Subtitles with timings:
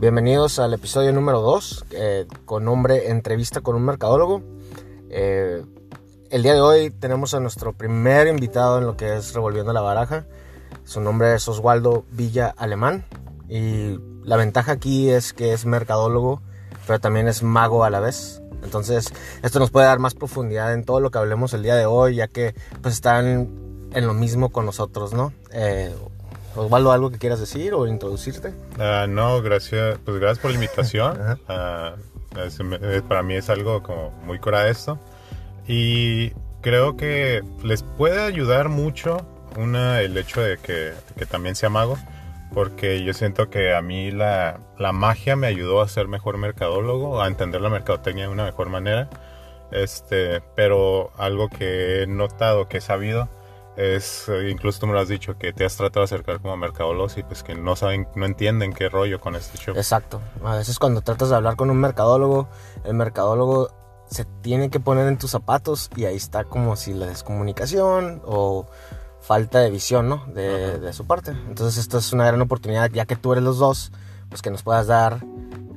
[0.00, 4.42] Bienvenidos al episodio número 2 eh, con nombre Entrevista con un mercadólogo.
[5.10, 5.64] Eh,
[6.30, 9.80] el día de hoy tenemos a nuestro primer invitado en lo que es Revolviendo la
[9.80, 10.24] Baraja.
[10.84, 13.06] Su nombre es Oswaldo Villa Alemán
[13.48, 16.42] y la ventaja aquí es que es mercadólogo,
[16.86, 18.40] pero también es mago a la vez.
[18.62, 19.12] Entonces,
[19.42, 22.14] esto nos puede dar más profundidad en todo lo que hablemos el día de hoy,
[22.14, 23.48] ya que pues están
[23.92, 25.32] en lo mismo con nosotros, ¿no?
[25.50, 25.92] Eh,
[26.58, 28.48] Osvaldo, ¿algo que quieras decir o introducirte?
[28.78, 31.16] Uh, no, gracias, pues gracias por la invitación.
[31.48, 34.98] uh, es, para mí es algo como muy cura esto.
[35.66, 36.30] Y
[36.60, 39.18] creo que les puede ayudar mucho
[39.56, 41.96] una, el hecho de que, que también sea mago,
[42.52, 47.22] porque yo siento que a mí la, la, magia me ayudó a ser mejor mercadólogo,
[47.22, 49.08] a entender la mercadotecnia de una mejor manera.
[49.70, 53.28] Este, pero algo que he notado, que he sabido,
[53.78, 57.16] es, incluso tú me lo has dicho, que te has tratado de acercar como mercadólogos
[57.16, 59.74] y pues que no saben, no entienden qué rollo con este show.
[59.76, 60.20] Exacto.
[60.44, 62.48] A veces cuando tratas de hablar con un mercadólogo,
[62.84, 63.70] el mercadólogo
[64.10, 68.66] se tiene que poner en tus zapatos y ahí está como si la descomunicación o
[69.20, 70.26] falta de visión, ¿no?
[70.26, 71.30] De, de, su parte.
[71.30, 73.92] Entonces esto es una gran oportunidad, ya que tú eres los dos,
[74.28, 75.20] pues que nos puedas dar,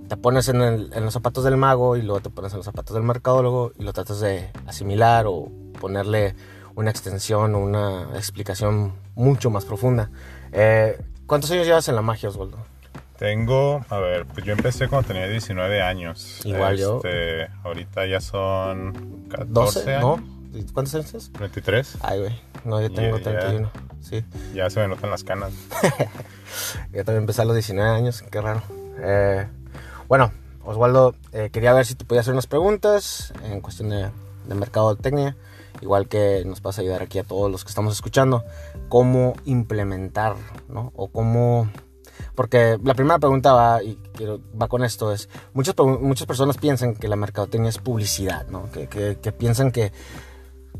[0.07, 2.65] te pones en, el, en los zapatos del mago y luego te pones en los
[2.65, 6.35] zapatos del mercadólogo y lo tratas de asimilar o ponerle
[6.75, 10.09] una extensión o una explicación mucho más profunda.
[10.51, 12.57] Eh, ¿Cuántos años llevas en la magia, Osvaldo?
[13.17, 16.39] Tengo, a ver, pues yo empecé cuando tenía 19 años.
[16.43, 17.01] Igual este, yo.
[17.63, 20.19] Ahorita ya son 14 12, años.
[20.19, 20.63] ¿no?
[20.73, 21.31] ¿Cuántos años es?
[21.33, 21.97] 23.
[22.01, 22.41] Ay, güey.
[22.65, 23.71] No, yo tengo yeah, 31.
[24.01, 24.25] Sí.
[24.53, 25.53] Ya se me notan las canas.
[26.91, 28.63] yo también empecé a los 19 años, qué raro.
[28.99, 29.47] Eh,
[30.07, 30.31] bueno,
[30.63, 34.09] Osvaldo, eh, quería ver si te podía hacer unas preguntas en cuestión de,
[34.47, 35.37] de mercadotecnia
[35.81, 38.43] igual que nos vas a ayudar aquí a todos los que estamos escuchando,
[38.89, 40.35] cómo implementar,
[40.69, 40.91] ¿no?
[40.95, 41.69] O cómo...
[42.35, 46.95] Porque la primera pregunta va, y quiero, va con esto, es, muchas, muchas personas piensan
[46.95, 48.71] que la mercadotecnia es publicidad, ¿no?
[48.71, 49.91] Que, que, que piensan que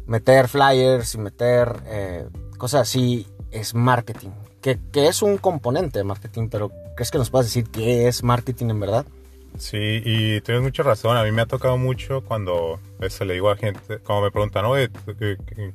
[0.06, 4.30] meter flyers y meter eh, cosas así es marketing,
[4.62, 8.24] que, que es un componente de marketing, pero ¿crees que nos puedas decir qué es
[8.24, 9.06] marketing en verdad?
[9.58, 11.18] Sí, y tienes mucha razón.
[11.18, 14.66] A mí me ha tocado mucho cuando este, le digo a gente, como me preguntan,
[14.66, 14.90] oye,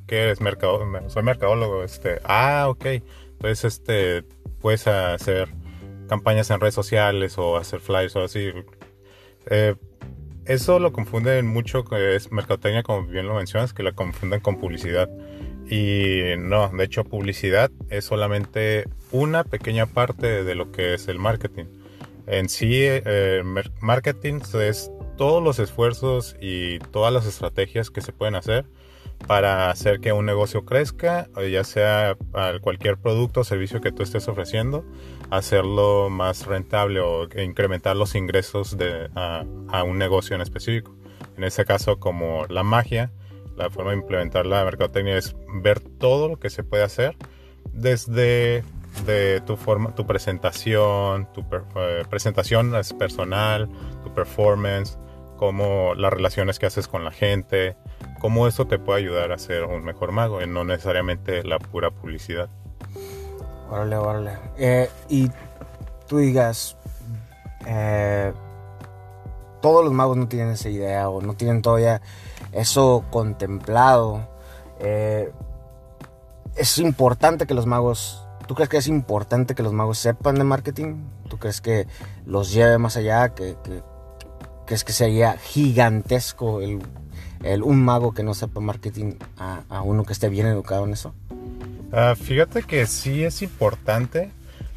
[0.07, 0.41] ¿qué eres?
[0.41, 1.83] Mercado, soy mercadólogo.
[1.83, 2.85] Este, ah, ok.
[3.33, 4.23] Entonces, este,
[4.59, 5.49] puedes hacer
[6.07, 8.51] campañas en redes sociales o hacer flyers o así.
[9.45, 9.75] Eh,
[10.45, 15.09] eso lo confunden mucho, es mercadotecnia, como bien lo mencionas, que la confunden con publicidad.
[15.69, 21.19] Y no, de hecho, publicidad es solamente una pequeña parte de lo que es el
[21.19, 21.65] marketing.
[22.27, 23.41] En sí, eh,
[23.81, 28.65] marketing es todos los esfuerzos y todas las estrategias que se pueden hacer
[29.25, 32.15] para hacer que un negocio crezca, ya sea
[32.61, 34.85] cualquier producto o servicio que tú estés ofreciendo,
[35.31, 40.95] hacerlo más rentable o incrementar los ingresos de, a, a un negocio en específico.
[41.35, 43.11] En este caso, como la magia,
[43.55, 47.15] la forma de implementar la mercadotecnia es ver todo lo que se puede hacer
[47.73, 48.63] desde
[49.05, 51.41] de tu forma, tu presentación, tu
[51.75, 53.69] eh, presentación es personal,
[54.03, 54.97] tu performance,
[55.37, 57.75] cómo las relaciones que haces con la gente,
[58.19, 61.91] cómo eso te puede ayudar a ser un mejor mago, y no necesariamente la pura
[61.91, 62.49] publicidad.
[63.69, 64.31] Órale, órale.
[64.57, 65.29] Eh, y
[66.07, 66.77] tú digas,
[67.65, 68.33] eh,
[69.61, 72.01] todos los magos no tienen esa idea o no tienen todavía
[72.51, 74.27] eso contemplado.
[76.55, 80.43] Es importante que los magos ¿Tú crees que es importante que los magos sepan de
[80.43, 81.03] marketing?
[81.29, 81.85] ¿Tú crees que
[82.25, 83.35] los lleve más allá?
[83.35, 83.81] ¿Que, que
[84.65, 86.79] crees que sería gigantesco el,
[87.43, 90.93] el, un mago que no sepa marketing a, a, uno que esté bien educado en
[90.93, 91.13] eso?
[91.91, 94.31] Uh, fíjate que sí es importante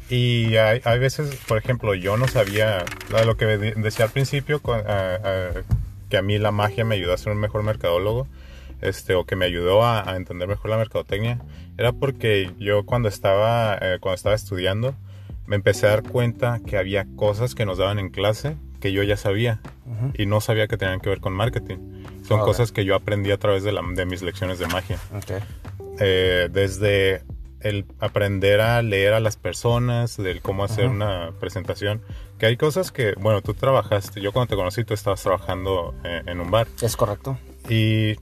[0.09, 2.83] y hay, hay, veces, por ejemplo, yo no sabía
[3.25, 7.39] lo que decía al principio, que a mí la magia me ayudó a ser un
[7.39, 8.27] mejor mercadólogo
[8.81, 11.39] este, o que me ayudó a, a, entender mejor la mercadotecnia,
[11.77, 14.95] era porque yo cuando estaba, eh, cuando estaba estudiando
[15.45, 19.03] me empecé a dar cuenta que había cosas que nos daban en clase que yo
[19.03, 20.21] ya sabía uh -huh.
[20.21, 21.77] y no sabía que tenían que ver con marketing.
[22.23, 22.51] Son okay.
[22.51, 24.97] cosas que yo aprendí a través de, la, de mis lecciones de magia.
[25.15, 25.39] Okay.
[25.99, 27.23] Eh, desde
[27.59, 32.01] el aprender a leer a las personas, del cómo hacer una presentación,
[32.39, 36.23] que hay cosas que, bueno, tú trabajaste, yo cuando te conocí tú estabas trabajando eh,
[36.25, 36.67] en un bar.
[36.81, 37.37] Es correcto.
[37.69, 38.15] Y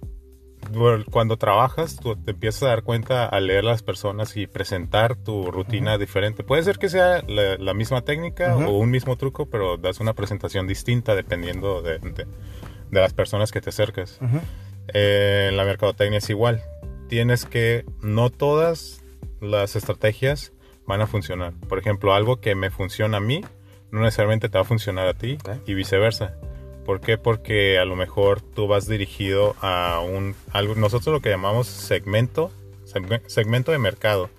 [1.11, 5.51] cuando trabajas, tú te empiezas a dar cuenta a leer las personas y presentar tu
[5.51, 5.99] rutina uh -huh.
[5.99, 6.43] diferente.
[6.43, 8.67] Puede ser que sea la, la misma técnica uh -huh.
[8.67, 12.25] o un mismo truco, pero das una presentación distinta dependiendo de, de,
[12.91, 14.17] de las personas que te acercas.
[14.21, 14.41] Uh -huh.
[14.93, 16.61] eh, en la mercadotecnia es igual.
[17.07, 19.03] Tienes que, no todas
[19.41, 20.53] las estrategias
[20.85, 21.53] van a funcionar.
[21.67, 23.41] Por ejemplo, algo que me funciona a mí,
[23.91, 26.35] no necesariamente te va a funcionar a ti y viceversa.
[26.85, 27.17] ¿Por qué?
[27.17, 32.51] Porque a lo mejor tú vas dirigido a un algo nosotros lo que llamamos segmento
[32.85, 34.29] segme- segmento de mercado.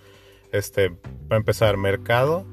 [0.53, 0.91] Este,
[1.29, 2.45] para empezar, mercado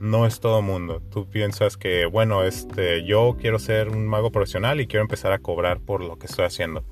[0.00, 1.02] no es todo mundo.
[1.10, 5.38] Tú piensas que, bueno, este, yo quiero ser un mago profesional y quiero empezar a
[5.38, 6.82] cobrar por lo que estoy haciendo.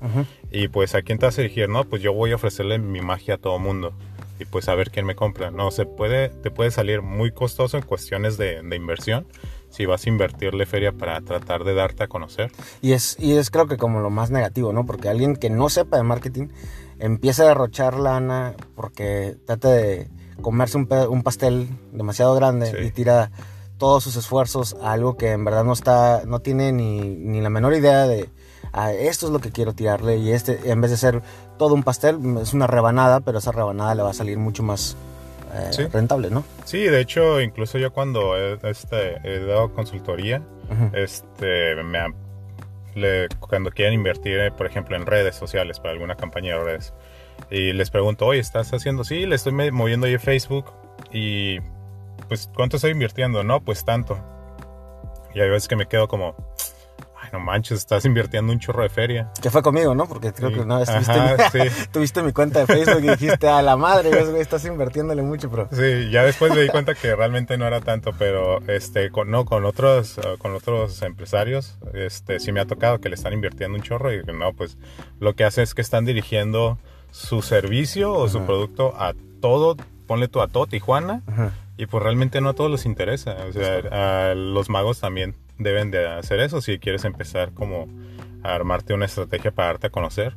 [0.51, 3.01] Y pues a quién te vas a dirigir, no, pues yo voy a ofrecerle mi
[3.01, 3.93] magia a todo mundo.
[4.39, 5.49] Y pues a ver quién me compra.
[5.49, 9.25] No, se puede, te puede salir muy costoso en cuestiones de, de inversión.
[9.75, 12.51] Si vas a invertirle feria para tratar de darte a conocer.
[12.81, 14.85] Y es, y es creo que como lo más negativo, ¿no?
[14.85, 16.47] Porque alguien que no sepa de marketing
[16.99, 20.07] empieza a derrochar lana porque trata de
[20.41, 22.77] comerse un, un pastel demasiado grande Sí.
[22.87, 23.31] y tira
[23.77, 27.49] todos sus esfuerzos a algo que en verdad no está, no tiene ni, ni la
[27.49, 28.29] menor idea de
[28.71, 31.21] "Ah, esto es lo que quiero tirarle y este en vez de ser
[31.57, 34.95] todo un pastel es una rebanada, pero esa rebanada le va a salir mucho más
[35.55, 35.83] eh, Sí.
[35.87, 36.43] rentable, ¿no?
[36.65, 40.41] Sí, de hecho, incluso yo cuando he, este, he dado consultoría,
[40.93, 41.99] este, me
[42.95, 46.93] le- cuando quieren invertir, eh, por ejemplo, en redes sociales para alguna campaña de redes,
[47.49, 49.03] y les pregunto, oye, ¿estás haciendo?
[49.03, 50.71] Sí, le estoy moviendo ahí en Facebook
[51.11, 51.59] y
[52.27, 53.43] pues, ¿cuánto estoy invirtiendo?
[53.43, 54.17] No, pues tanto.
[55.33, 56.35] Y hay veces que me quedo como,
[57.37, 59.29] no manches, estás invirtiendo un chorro de feria.
[59.41, 60.07] Que fue conmigo, ¿no?
[60.07, 60.55] Porque creo Sí.
[60.55, 61.87] que una vez tuviste, Ajá, mi, sí.
[61.91, 65.67] tuviste mi cuenta de Facebook y dijiste, a la madre, güey, estás invirtiéndole mucho, pero...
[65.71, 69.43] Sí, ya después me di cuenta que realmente no era tanto, pero este, con, no,
[69.45, 73.77] con otros, eh, con otros empresarios, este, sí me ha tocado que le están invirtiendo
[73.77, 74.77] un chorro y no, pues
[75.19, 76.77] lo que hace es que están dirigiendo
[77.11, 79.75] su servicio o su producto a todo,
[80.07, 81.51] ponle tú a todo Tijuana Ajá.
[81.77, 85.91] y pues realmente no a todos les interesa, o sea, a los magos también deben
[85.91, 87.87] de hacer eso si quieres empezar como
[88.43, 90.35] a armarte una estrategia para darte a conocer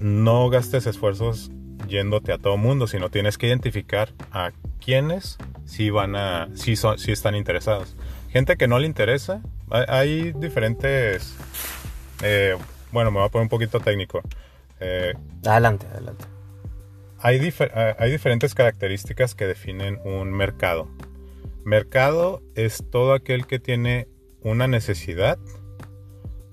[0.00, 1.50] no gastes esfuerzos
[1.88, 4.52] yéndote a todo mundo, sino tienes que identificar a
[4.84, 7.96] quienes sí van a, sí son, sí están interesados.
[8.30, 9.40] Gente que no le interesa,
[9.70, 11.34] hay, hay diferentes,
[12.22, 12.56] eh,
[12.92, 14.20] bueno, me voy a poner un poquito técnico.
[14.80, 15.14] Eh,
[15.46, 16.24] Adelante, adelante.
[17.20, 20.88] hay, difer- eh, hay diferentes características que definen un mercado.
[21.64, 24.06] Mercado es todo aquel que tiene
[24.46, 25.38] una necesidad,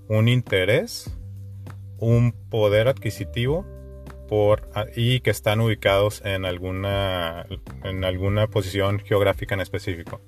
[0.07, 1.15] un interés,
[1.99, 3.67] un poder adquisitivo
[4.27, 7.45] por, y que están ubicados en alguna,
[7.83, 10.21] en alguna posición geográfica en específico.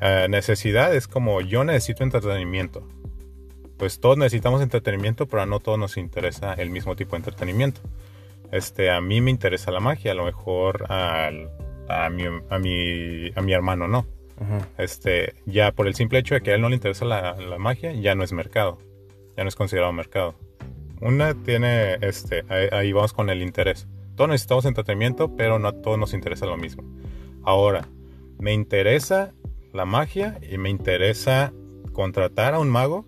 [0.00, 2.86] Eh, necesidad es como yo necesito entretenimiento.
[3.78, 7.80] Pues todos necesitamos entretenimiento, pero no todos nos interesa el mismo tipo de entretenimiento.
[8.52, 11.30] Este, a mí me interesa la magia, a lo mejor a,
[12.12, 14.06] mi, a, mi, a mi hermano no.
[14.40, 14.68] Ajá.
[14.78, 17.58] Este, ya por el simple hecho de que a él no le interesa la, la
[17.58, 18.78] magia, ya no es mercado.
[19.36, 20.34] Ya no es considerado mercado.
[21.00, 23.86] Una tiene, este, ahí, ahí vamos con el interés.
[24.14, 26.84] Todos necesitamos entretenimiento, pero no a todos nos interesa lo mismo.
[27.42, 27.86] Ahora,
[28.38, 29.34] me interesa
[29.72, 31.52] la magia y me interesa
[31.92, 33.06] contratar a un mago,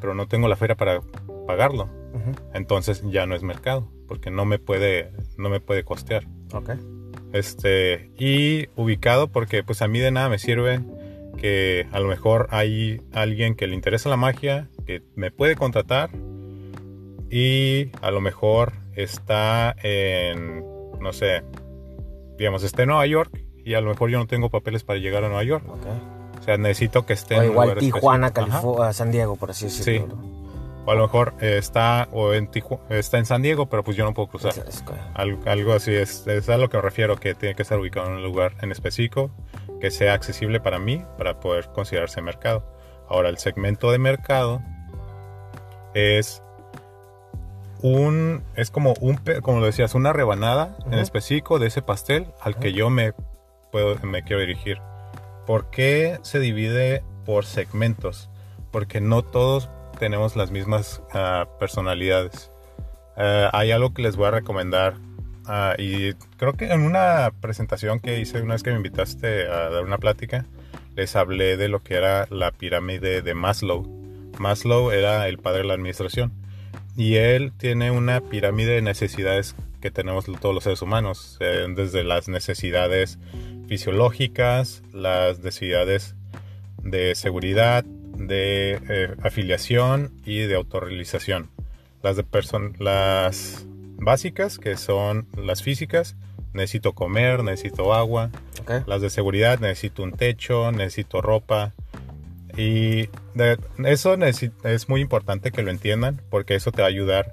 [0.00, 1.00] pero no tengo la feria para
[1.46, 1.88] pagarlo.
[2.14, 2.32] Ajá.
[2.54, 6.26] Entonces ya no es mercado, porque no me puede, no me puede costear.
[6.52, 6.70] Ok.
[7.32, 10.80] Este, y ubicado porque pues a mí de nada me sirve
[11.36, 16.10] que a lo mejor hay alguien que le interesa la magia, que me puede contratar
[17.30, 20.64] y a lo mejor está en,
[21.00, 21.42] no sé,
[22.36, 25.24] digamos, está en Nueva York y a lo mejor yo no tengo papeles para llegar
[25.24, 25.64] a Nueva York.
[25.68, 25.86] Ok.
[26.40, 28.32] O sea, necesito que esté O en igual Tijuana.
[28.32, 30.18] California, San Diego, por así decirlo.
[30.20, 30.29] Sí.
[30.90, 33.96] O a lo mejor eh, está, o en Tiju- está en San Diego, pero pues
[33.96, 34.52] yo no puedo cruzar.
[35.14, 38.08] Al- Algo, así es, es a lo que me refiero, que tiene que estar ubicado
[38.08, 39.30] en un lugar en específico
[39.80, 42.64] que sea accesible para mí para poder considerarse mercado.
[43.08, 44.62] Ahora, el segmento de mercado
[45.94, 46.42] es
[47.82, 50.98] un, es como un, como lo decías, una rebanada en Ujú.
[51.02, 52.76] específico de ese pastel al que Ujú.
[52.78, 53.12] yo me
[53.70, 54.78] puedo, me quiero dirigir.
[55.46, 58.28] ¿Por qué se divide por segmentos?
[58.72, 59.70] Porque no todos
[60.00, 62.50] tenemos las mismas ah, personalidades.
[63.18, 64.94] Eh, hay algo que les voy a recomendar.
[65.44, 69.68] ah, y creo que en una presentación que hice una vez que me invitaste a
[69.68, 70.46] dar una plática,
[70.96, 73.86] les hablé de lo que era la pirámide de Maslow.
[74.38, 76.32] Maslow era el padre de la administración.
[76.96, 81.36] Y él tiene una pirámide de necesidades que tenemos todos los seres humanos.
[81.40, 83.18] eh, desde las necesidades
[83.68, 86.14] fisiológicas, las necesidades
[86.82, 87.84] de seguridad,
[88.26, 91.50] de eh, afiliación y de autorrealización.
[92.02, 92.22] Las, de
[92.78, 96.16] las básicas, que son las físicas,
[96.52, 98.30] necesito comer, necesito agua.
[98.86, 101.72] Las de seguridad, necesito un techo, necesito ropa.
[102.56, 104.16] Y de- eso
[104.64, 107.32] es muy importante que lo entiendan porque eso te va a ayudar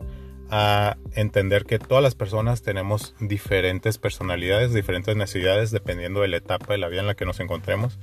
[0.50, 6.72] a entender que todas las personas tenemos diferentes personalidades, diferentes necesidades dependiendo de la etapa
[6.74, 8.00] de la vida en la que nos encontremos.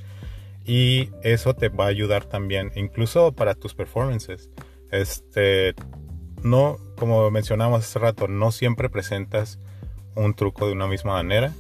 [0.65, 4.51] Y eso te va a ayudar también, incluso para tus performances.
[4.91, 5.75] Este,
[6.43, 9.59] no, como mencionamos hace rato, no siempre presentas
[10.15, 11.53] un truco de una misma manera,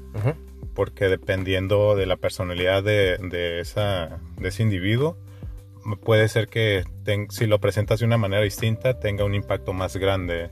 [0.74, 5.16] porque dependiendo de la personalidad de, esa, de ese individuo,
[6.02, 6.84] puede ser que
[7.30, 10.50] si lo presentas de una manera distinta tenga un impacto más grande.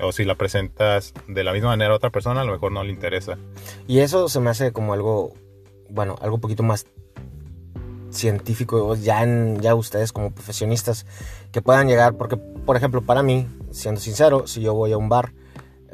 [0.00, 2.82] O si la presentas de la misma manera a otra persona, a lo mejor no
[2.82, 3.36] le interesa.
[3.86, 5.34] Y eso se me hace como algo,
[5.90, 6.86] bueno, algo un poquito más
[8.12, 9.24] científico, ya,
[9.60, 11.06] ya ustedes como profesionistas
[11.50, 15.08] que puedan llegar, porque por ejemplo para mí, siendo sincero, si yo voy a un
[15.08, 15.32] bar,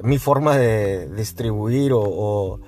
[0.02, 2.60] mi forma de distribuir o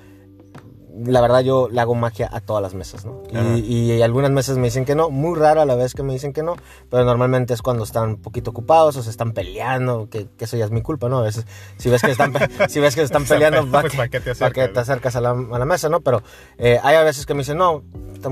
[1.05, 3.23] la verdad yo le hago magia a todas las mesas, ¿no?
[3.57, 6.33] Y, algunas mesas me dicen que no, muy raro a la vez que me dicen
[6.33, 6.55] que no,
[6.89, 10.65] pero normalmente es cuando están un poquito ocupados o se están peleando, que, eso ya
[10.65, 11.19] es mi culpa, ¿no?
[11.19, 11.45] A veces,
[11.77, 12.33] si ves que están,
[12.69, 15.33] si ves que están peleando, ¿para, pues, que, te acercas, a la,
[15.65, 16.01] mesa, ¿no?
[16.01, 16.23] Pero
[16.57, 17.83] eh, hay a veces que me dicen, no,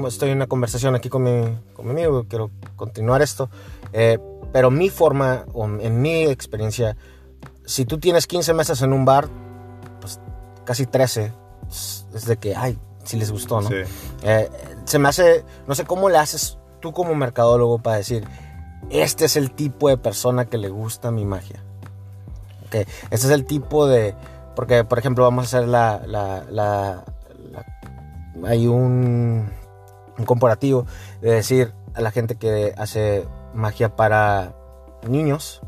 [0.07, 3.49] estoy en una conversación aquí con mi, con mi amigo, quiero continuar esto,
[3.93, 4.17] eh,
[4.51, 6.97] pero mi forma, o en mi experiencia,
[7.65, 9.29] si tú tienes 15 mesas en un bar,
[10.01, 10.19] pues
[10.65, 11.31] casi 13
[11.69, 13.69] es de que, ay, si les gustó, ¿no?
[13.71, 14.49] Eh,
[14.85, 18.27] se me hace, no sé cómo le haces tú como mercadólogo para decir,
[18.89, 21.63] este es el tipo de persona que le gusta mi magia.
[22.67, 22.85] Okay.
[23.09, 24.15] Este es el tipo de,
[24.55, 27.03] porque por ejemplo vamos a hacer la, la, la,
[28.45, 29.49] hay un,
[30.17, 30.85] un comparativo
[31.21, 34.55] de decir a la gente que hace magia para
[35.07, 35.61] niños,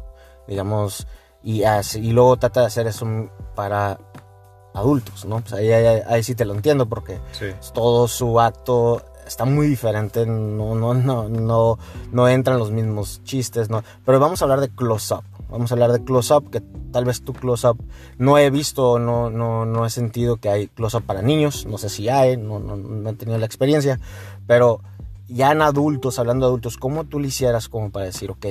[0.48, 1.08] digamos,
[1.44, 3.08] y, y luego trata de hacer eso
[3.56, 3.98] para
[4.74, 5.42] adultos, ¿no?
[5.42, 7.20] Pues ahí, ahí, sí te lo entiendo porque
[7.74, 11.80] todo su acto está muy diferente, no, no, no, no,
[12.12, 13.84] no entran los mismos chistes, ¿no?
[14.06, 16.62] Pero vamos a hablar de close-up, vamos a hablar de close-up, que
[16.92, 17.78] tal vez tu close-up
[18.18, 21.90] no he visto, no, no, no he sentido que hay close-up para niños, no sé
[21.90, 24.00] si hay, no, no, no he tenido la experiencia,
[24.48, 24.82] pero
[25.28, 28.46] ya en adultos, hablando de adultos, ¿cómo tú lo hicieras como para decir, ok,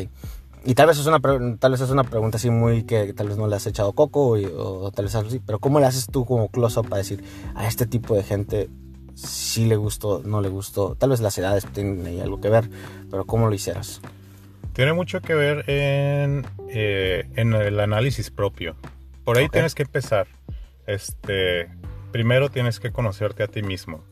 [0.65, 3.39] y tal vez es una tal vez es una pregunta así muy que tal vez
[3.39, 6.49] no le has echado coco o, tal vez así, pero ¿cómo le haces tú como
[6.49, 7.25] close up para decir
[7.55, 8.69] a este tipo de gente
[9.15, 10.97] si le gustó, no le gustó?
[10.97, 12.69] Tal vez las edades tienen ahí algo que ver,
[13.11, 14.01] pero ¿cómo lo hicieras?
[14.73, 18.77] Tiene mucho que ver en, eh, en el análisis propio.
[19.25, 20.27] Por ahí tienes que empezar.
[20.87, 21.69] Este,
[22.13, 24.05] primero tienes que conocerte a ti mismo.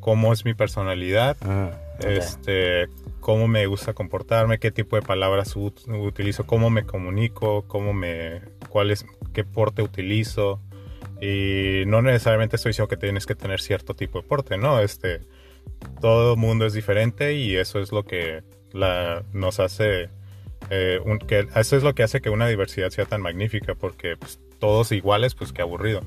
[0.00, 1.36] ¿Cómo es mi personalidad?
[1.42, 2.88] Ah, este,
[3.28, 8.90] cómo me gusta comportarme, qué tipo de palabras utilizo, cómo me comunico, cómo me, cuál
[8.90, 9.04] es,
[9.34, 10.62] qué porte utilizo.
[11.20, 14.80] Y no necesariamente estoy diciendo que tienes que tener cierto tipo de porte, ¿no?
[14.80, 15.20] Este,
[16.00, 20.08] todo mundo es diferente y eso es lo que la, nos hace,
[20.70, 24.40] eh, que, eso es lo que hace que una diversidad sea tan magnífica, porque pues,
[24.58, 26.00] todos iguales, pues qué aburrido.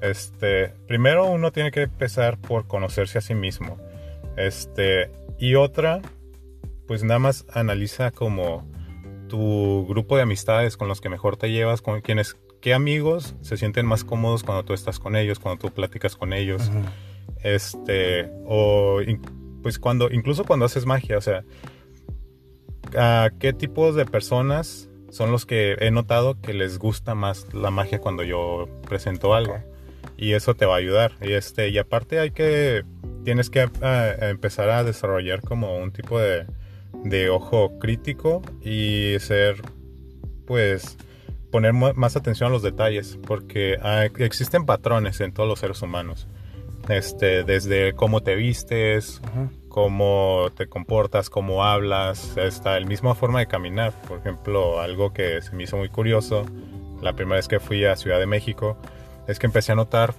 [0.00, 3.76] Este, primero uno tiene que empezar por conocerse a sí mismo.
[4.36, 6.00] Este, y otra
[6.90, 8.68] pues nada más analiza como
[9.28, 13.56] tu grupo de amistades con los que mejor te llevas, con quienes, qué amigos se
[13.56, 16.68] sienten más cómodos cuando tú estás con ellos, cuando tú platicas con ellos.
[17.44, 18.98] Este, o
[19.62, 21.44] pues cuando, incluso cuando haces magia, o sea,
[22.98, 27.70] ¿a qué tipos de personas son los que he notado que les gusta más la
[27.70, 29.62] magia cuando yo presento algo?
[30.16, 31.12] Y eso te va a ayudar.
[31.22, 32.82] Y este, y aparte hay que,
[33.22, 36.46] tienes que ah, empezar a desarrollar como un tipo de,
[37.04, 39.62] de ojo crítico y ser,
[40.46, 40.96] pues,
[41.50, 43.78] poner más atención a los detalles, porque
[44.18, 46.28] existen patrones en todos los seres humanos.
[46.88, 49.20] Este, desde cómo te vistes,
[49.68, 53.92] cómo te comportas, cómo hablas, hasta el misma forma de caminar.
[54.08, 56.44] Por ejemplo, algo que se me hizo muy curioso
[57.02, 58.76] la primera vez que fui a Ciudad de México
[59.26, 60.14] es que empecé a notar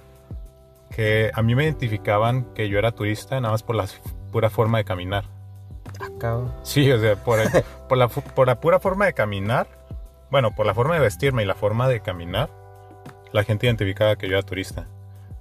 [0.90, 3.86] que a mí me identificaban que yo era turista nada más por la
[4.30, 5.24] pura forma de caminar.
[6.62, 7.40] Sí, o sea, por,
[7.88, 9.66] por, la, por la pura forma de caminar,
[10.30, 12.48] bueno, por la forma de vestirme y la forma de caminar,
[13.32, 14.86] la gente identificaba que yo era turista.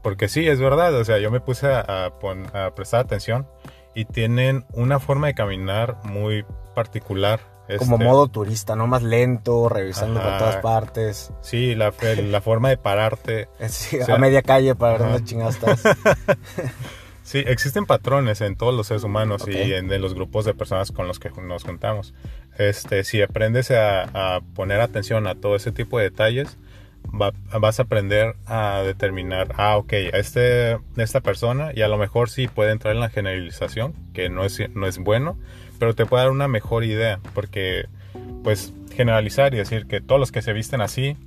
[0.01, 3.47] Porque sí, es verdad, o sea, yo me puse a, a, prestar atención
[3.93, 7.39] y tienen una forma de caminar muy particular.
[7.77, 8.87] Como este modo turista, ¿no?
[8.87, 11.31] Más lento, revisando por todas partes.
[11.41, 13.47] Sí, la, la forma de pararte.
[14.07, 15.57] a media calle para ver dónde chingados
[17.23, 21.07] Sí, existen patrones en todos los seres humanos y en, los grupos de personas con
[21.07, 22.13] los que nos juntamos.
[22.57, 26.57] Este, si aprendes a, poner atención a todo ese tipo de detalles,
[27.11, 32.47] vas a aprender a determinar, ah, ok, este, esta persona, y a lo mejor sí
[32.47, 35.37] puede entrar en la generalización, que no es, no es bueno,
[35.79, 37.85] pero te puede dar una mejor idea, porque,
[38.43, 41.17] pues, generalizar y decir que todos los que se visten así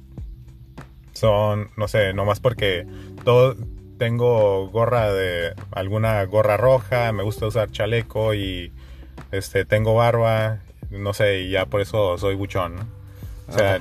[1.13, 2.87] son, no sé, nomás porque
[3.25, 3.57] todo,
[3.99, 8.73] tengo gorra de alguna gorra roja, me gusta usar chaleco y
[9.33, 10.61] este tengo barba,
[10.91, 12.77] no sé, y ya por eso soy buchón.
[12.77, 12.87] ¿no?
[13.49, 13.81] O sea,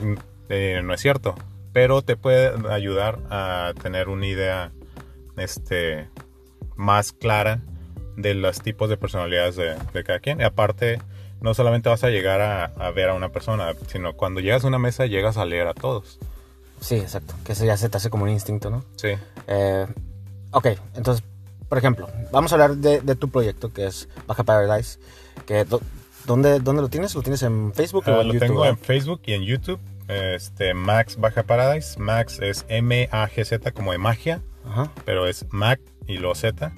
[0.49, 1.35] eh, no es cierto,
[1.71, 4.71] pero te puede ayudar a tener una idea
[5.37, 6.09] este
[6.75, 7.61] más clara
[8.15, 10.41] de los tipos de personalidades de, de cada quien.
[10.41, 10.99] Y aparte,
[11.41, 14.67] no solamente vas a llegar a, a ver a una persona, sino cuando llegas a
[14.67, 16.19] una mesa llegas a leer a todos.
[16.83, 17.33] Sí, exacto.
[17.45, 18.83] Que eso ya se te hace como un instinto, ¿no?
[18.97, 19.09] Sí.
[19.47, 19.87] Eh,
[20.51, 21.23] ok, entonces,
[21.69, 24.99] por ejemplo, vamos a hablar de, de tu proyecto que es Baja Paradise.
[25.45, 25.81] Que, do-
[26.25, 27.15] ¿dónde, ¿Dónde lo tienes?
[27.15, 28.47] ¿Lo tienes en Facebook o Ah, en lo YouTube?
[28.47, 28.69] tengo ah?
[28.69, 29.79] en Facebook y en YouTube.
[30.09, 31.97] Este, Max Baja Paradise.
[31.99, 34.91] Max es M-A-G-Z como de magia, Ajá.
[35.05, 36.73] pero es Mac y lo Z.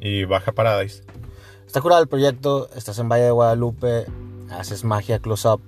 [0.00, 1.02] Y Baja Paradise.
[1.66, 4.06] Está curado el proyecto, estás en Valle de Guadalupe,
[4.50, 5.60] haces magia close-up,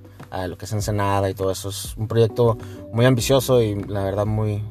[0.43, 1.69] a lo que es Ensenada y todo eso.
[1.71, 2.57] Es un proyecto
[2.93, 4.63] muy ambicioso y la verdad muy...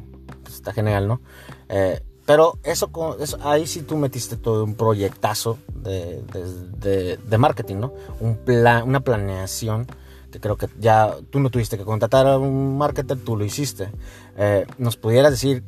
[0.44, 1.22] pues, está genial, ¿no?
[1.70, 7.38] Eh, pero eso, eso- ahí sí tú metiste todo un proyectazo de, de- de- de
[7.38, 7.94] marketing, ¿no?
[8.20, 9.86] Un plan, una planeación
[10.32, 13.90] que creo que ya tú no tuviste que contratar a un marketer, tú lo hiciste.
[14.38, 15.64] Eh, ¿Nos pudieras decir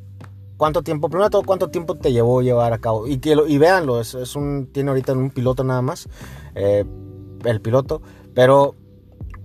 [0.58, 3.08] cuánto tiempo, primero todo, cuánto tiempo te llevó llevar a cabo?
[3.08, 6.10] Y, que lo- y véanlo, es, es un, tiene ahorita un piloto nada más,
[6.56, 6.84] eh,
[7.46, 8.02] el piloto,
[8.34, 8.76] pero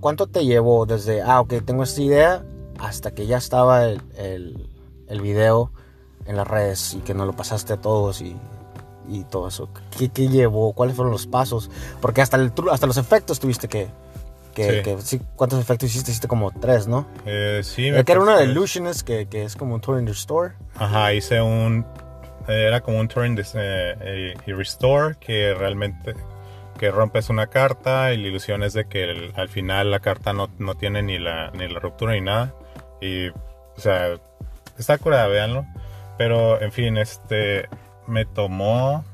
[0.02, 2.44] ¿cuánto te llevó desde, ah, ok, tengo esta idea,
[2.78, 4.68] hasta que ya estaba el, el,
[5.09, 5.71] el video
[6.26, 8.37] en las redes y que nos lo pasaste a todos y,
[9.09, 9.71] y todo eso?
[9.97, 10.75] ¿Qué, qué llevó?
[10.75, 11.71] ¿Cuáles fueron los pasos?
[12.02, 13.88] Porque hasta, el, hasta los efectos tuviste que...
[14.54, 14.82] que, Sí.
[14.82, 16.11] que- sí, ¿Cuántos efectos hiciste?
[16.11, 17.06] Hiciste como tres, ¿no?
[17.25, 20.04] Eh, sí, Eh, que era uno de Illusionist, que, que es como un tour in
[20.04, 20.52] the store.
[20.76, 21.87] Ajá, hice un.
[22.49, 26.14] Era como un turn de, eh, y restore que realmente.
[26.83, 30.33] Que rompes una carta y la ilusión es de que el- al final la carta
[30.33, 32.55] no, no tiene ni la, ni la ruptura ni nada.
[33.01, 33.29] Y.
[33.29, 33.35] O
[33.77, 34.17] sea,
[34.77, 35.65] está curada, véanlo.
[36.19, 37.69] Pero, en fin, este.
[38.09, 39.05] Me tomó.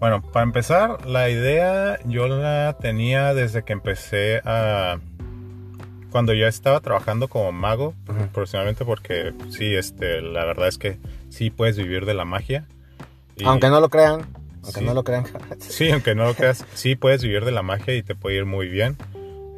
[0.00, 4.98] Bueno, para empezar, la idea yo la tenía desde que empecé a.
[6.10, 7.94] Cuando yo estaba trabajando como mago,
[8.32, 10.98] profesionalmente, porque sí, este, la verdad es que
[11.28, 12.66] sí puedes vivir de la magia.
[13.36, 14.26] Y- Aunque no lo crean.
[14.66, 14.86] Aunque Sí.
[14.86, 15.24] no lo crean.
[15.60, 18.44] Sí, aunque no lo creas, sí puedes vivir de la magia y te puede ir
[18.44, 18.96] muy bien.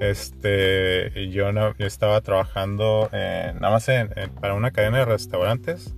[0.00, 5.04] Este, yo, no- yo estaba trabajando en- nada más en- en- para una cadena de
[5.04, 5.94] restaurantes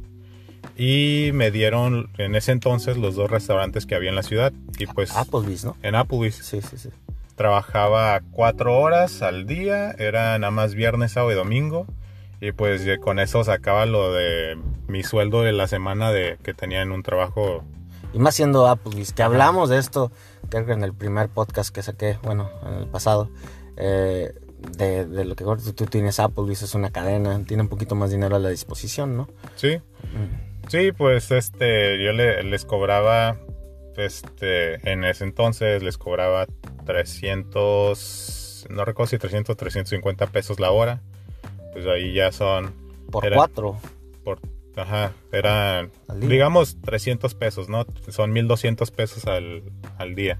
[0.76, 4.86] y me dieron en ese entonces los dos restaurantes que había en la ciudad y
[4.86, 5.76] pues Applebee's, ¿no?
[5.82, 6.88] en Applebee's Sí, sí, sí.
[7.36, 11.86] trabajaba cuatro horas al día, era nada más viernes, sábado y domingo.
[12.42, 14.56] Y pues con eso sacaba lo de
[14.88, 17.64] mi sueldo de la semana de que tenía en un trabajo.
[18.12, 20.10] Y más siendo Applebee's, que hablamos de esto,
[20.48, 23.30] creo que en el primer podcast que saqué, bueno, en el pasado,
[23.76, 24.32] eh,
[24.76, 28.36] de, de lo que tú, tienes Applebee's, es una cadena, tiene un poquito más dinero
[28.36, 29.28] a la disposición, ¿no?
[29.56, 29.80] Sí,
[30.68, 33.38] sí, pues este, yo le- les cobraba,
[33.96, 36.46] este, en ese entonces les cobraba
[36.86, 41.00] 300, no recuerdo si 300 o 350 pesos la hora.
[41.72, 42.72] Pues ahí ya son
[43.10, 43.76] Por Era- cuatro.
[44.24, 44.40] por
[44.80, 47.86] ajá, eran digamos 300 pesos, ¿no?
[48.08, 49.62] Son 1200 pesos al,
[49.98, 50.38] al día.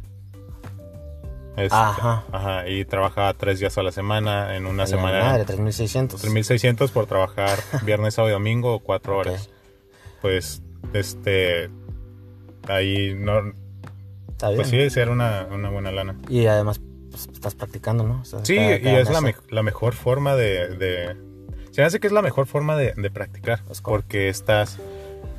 [1.56, 2.24] Este, Ajá.
[2.32, 6.20] Ajá, y trabajaba tres días a la semana, en una A la semana Madre, 3600.
[6.20, 9.50] 3600 por trabajar viernes, sábado y domingo cuatro horas.
[10.22, 10.62] Pues,
[10.94, 11.68] este,
[12.68, 13.52] ahí no,
[14.30, 14.56] Está bien.
[14.62, 16.16] pues sí, era una, una buena lana.
[16.28, 18.20] Y además, pues, estás practicando, ¿no?
[18.20, 21.16] O sea, Sí, cada- y es la, me- la mejor forma de, de-
[21.70, 23.62] Se me hace que es la mejor forma de, de practicar.
[23.70, 24.78] Es Porque estás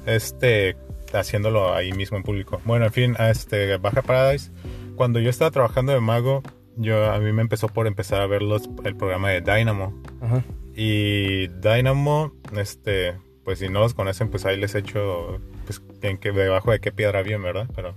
[0.05, 0.75] este,
[1.13, 2.61] haciéndolo ahí mismo en público.
[2.65, 4.51] Bueno, en fin, este, Baja Paradise.
[4.95, 6.43] Cuando yo estaba trabajando de mago,
[6.77, 9.93] yo, a mí me empezó por empezar a ver los, el programa de Dynamo.
[10.21, 10.43] Ujú.
[10.75, 16.31] Y Dynamo, este, pues si no los conocen, pues ahí les echo pues, en que,
[16.31, 17.67] debajo de qué piedra bien, ¿verdad?
[17.75, 17.95] Pero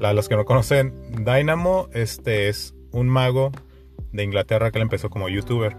[0.00, 3.52] a los que no conocen, Dynamo este, es un mago
[4.12, 5.76] de Inglaterra que le empezó como youtuber.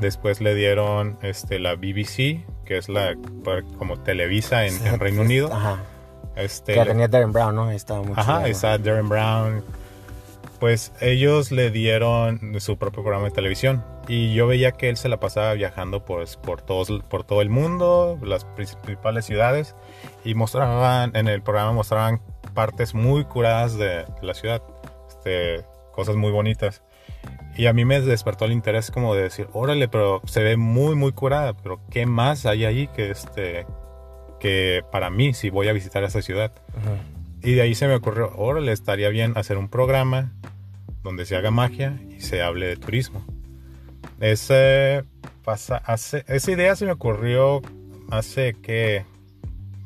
[0.00, 3.14] Después le dieron este, la BBC, que es la
[3.44, 5.52] por- como Televisa en, en Reino Unido.
[5.52, 5.78] Ajá.
[6.36, 7.70] Este, que tenía Darren Brown, ¿no?
[7.70, 9.64] Estaba muy Ajá, está Darren Brown.
[10.58, 13.82] Pues ellos le dieron su propio programa de televisión.
[14.08, 17.48] Y yo veía que él se la pasaba viajando pues, por, todos, por todo el
[17.48, 19.74] mundo, las principales ciudades.
[20.24, 22.20] Y mostraban, en el programa mostraban
[22.54, 24.62] partes muy curadas de la ciudad.
[25.08, 26.82] Este, cosas muy bonitas.
[27.56, 30.94] Y a mí me despertó el interés como de decir, órale, pero se ve muy,
[30.94, 31.54] muy curada.
[31.54, 33.66] Pero ¿qué más hay ahí que, este,
[34.38, 36.52] que para mí si voy a visitar esa ciudad?
[37.42, 40.32] Y de ahí se me ocurrió, órale, estaría bien hacer un programa
[41.02, 43.24] donde se haga magia y se hable de turismo.
[44.20, 45.04] Ese
[45.44, 47.62] pasa, hace, esa idea se me ocurrió
[48.10, 49.04] hace que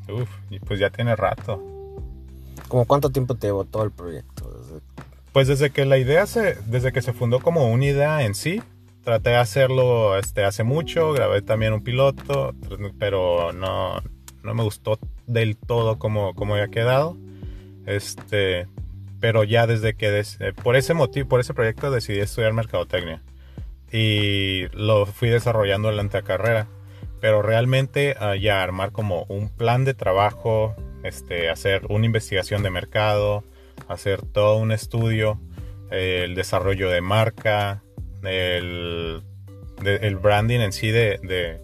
[0.08, 1.62] Uf, y pues ya tiene rato.
[2.68, 4.33] ¿Como cuánto tiempo te llevó todo el proyecto?
[5.34, 8.62] Pues desde que la idea se, desde que se fundó como una idea en sí,
[9.02, 12.54] traté de hacerlo este, hace mucho, grabé también un piloto,
[13.00, 14.00] pero no,
[14.44, 17.16] no me gustó del todo como, como había quedado.
[17.84, 18.68] Este,
[19.18, 23.20] pero ya desde que, des- eh, por ese motivo, por ese proyecto decidí estudiar mercadotecnia
[23.90, 26.68] y lo fui desarrollando durante la carrera.
[27.20, 32.70] Pero realmente ah, ya armar como un plan de trabajo, este, hacer una investigación de
[32.70, 33.42] mercado,
[33.88, 35.40] hacer todo un estudio,
[35.90, 37.82] eh, el desarrollo de marca,
[38.22, 39.22] el,
[39.84, 41.60] el branding en sí de, de-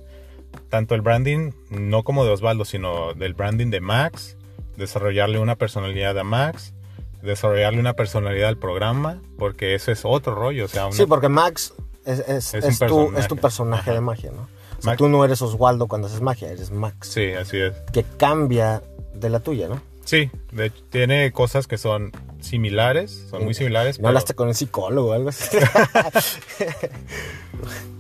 [0.69, 4.37] tanto el branding no como de Osvaldo, sino del branding de Max,
[4.77, 6.75] desarrollarle una personalidad a Max,
[7.23, 11.29] desarrollarle una personalidad al programa, porque eso es otro rollo, o sea, una- Sí, porque
[11.29, 13.21] Max es, es, Es un es tu, personaje.
[13.21, 14.43] es tu personaje de magia, ¿no?
[14.43, 17.09] O sea, Max- tú no eres Oswaldo cuando haces magia, eres Max.
[17.09, 17.75] sí, así es.
[17.93, 18.83] Que cambia
[19.15, 19.83] de la tuya, ¿no?
[20.05, 24.49] Sí, de hecho, tiene cosas que son similares, son muy similares, No pero hablaste con
[24.49, 25.57] un psicólogo o algo así.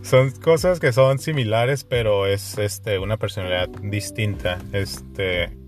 [0.02, 4.58] son cosas que son similares, pero es este una personalidad distinta.
[4.72, 5.60] Este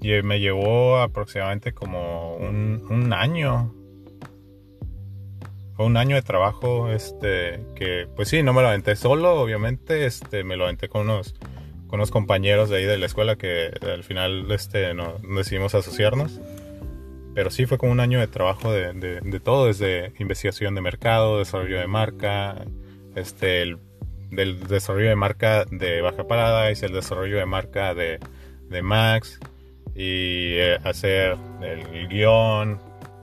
[0.00, 3.74] y me llevó aproximadamente como un, un año.
[5.74, 10.06] Fue un año de trabajo, este, que pues sí, no me lo aventé solo, obviamente,
[10.06, 11.36] este, me lo aventé con unos,
[11.88, 16.40] con unos compañeros de ahí de la escuela que al final, este, no, decidimos asociarnos.
[17.34, 20.80] Pero sí fue como un año de trabajo de, de- de todo, desde investigación de
[20.80, 22.64] mercado, desarrollo de marca,
[23.14, 23.78] este, el,
[24.30, 28.18] del desarrollo de marca de Baja Paradise, el desarrollo de marca de,
[28.68, 29.38] de Max,
[29.94, 32.78] y eh, hacer el guion,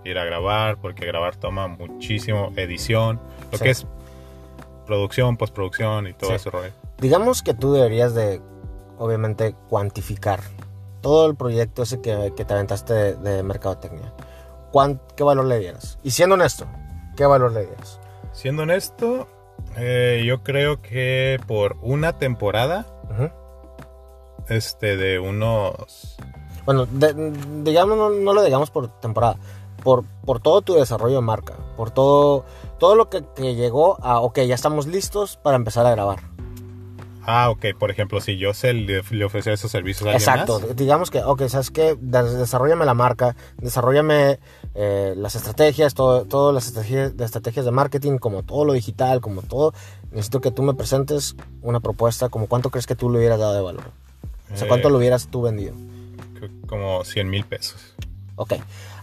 [0.05, 3.19] ir a grabar, porque grabar toma muchísimo, edición,
[3.51, 3.63] lo Sí.
[3.65, 3.85] que es
[4.85, 6.35] producción, postproducción y todo Sí.
[6.37, 6.71] ese rollo.
[6.99, 8.39] Digamos que tú deberías de,
[8.97, 10.39] obviamente, cuantificar
[11.01, 14.13] todo el proyecto ese que, que te aventaste de, de mercadotecnia.
[14.71, 15.97] ¿Cuán- ¿Qué valor le dieras?
[16.03, 16.65] Y siendo honesto,
[17.15, 17.99] ¿qué valor le dieras?
[18.33, 19.27] Siendo honesto,
[19.77, 22.85] eh, yo creo que por una temporada,
[24.49, 26.17] este, de unos
[26.65, 27.13] Bueno, de-
[27.63, 29.37] digamos, no, no lo digamos por temporada,
[29.83, 32.43] por, por todo tu desarrollo de marca, por todo,
[32.79, 36.19] todo lo que, que llegó a, ok, ya estamos listos para empezar a grabar.
[37.27, 40.59] Ah, ok, por ejemplo, si yo se le, le ofreciera esos servicios a alguien Exacto,
[40.59, 40.75] más.
[40.75, 41.97] digamos que, ok, ¿sabes qué?
[41.99, 44.39] Des- Desarrollame la marca, desarrollame
[44.75, 49.41] eh, las estrategias, todo, todas las estrategias, estrategias de marketing, como todo lo digital, como
[49.41, 49.73] todo.
[50.11, 53.53] Necesito que tú me presentes una propuesta, como cuánto crees que tú le hubieras dado
[53.55, 53.85] de valor.
[54.53, 55.73] O sea, ¿cuánto Eh, lo hubieras tú vendido?
[56.67, 57.95] Como 100 mil pesos.
[58.35, 58.53] Ok,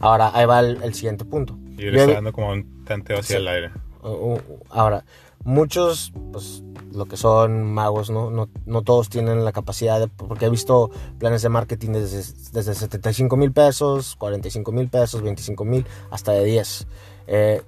[0.01, 1.57] ahora ahí va el, el siguiente punto.
[1.79, 3.43] Y le estoy dando como un tanteo hacia Sí.
[3.43, 3.71] el aire.
[4.03, 5.05] Uh, uh, Ahora,
[5.45, 8.31] muchos, pues, lo que son magos, ¿no?
[8.31, 12.19] No, no todos tienen la capacidad de, porque he visto planes de marketing desde,
[12.53, 16.87] desde 75 mil pesos, 45 mil pesos, 25 mil, hasta de 10.
[17.27, 17.63] Eh,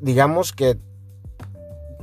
[0.00, 0.78] digamos que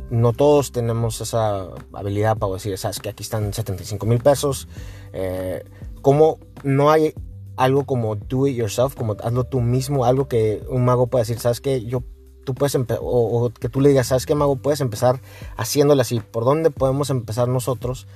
[0.09, 4.67] no todos tenemos esa habilidad para decir, sabes que aquí están 75 mil pesos.
[5.13, 5.63] Eh,
[6.01, 7.13] ¿Cómo no hay
[7.55, 11.39] algo como do it yourself, como hazlo tú mismo, algo que un mago puede decir,
[11.39, 12.03] sabes que yo
[12.43, 14.55] tú puedes o, o que tú le digas, ¿sabes qué, mago?
[14.55, 15.19] Puedes empezar
[15.57, 16.19] haciéndole así.
[16.19, 18.07] ¿Por dónde podemos empezar nosotros?